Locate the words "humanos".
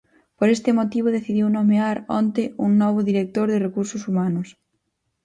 4.09-4.47